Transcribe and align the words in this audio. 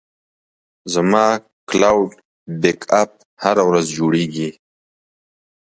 زما 0.93 1.25
کلاوډ 1.69 2.11
بیک 2.61 2.81
اپ 3.01 3.11
هره 3.43 3.63
ورځ 3.69 3.85
جوړېږي. 3.97 4.49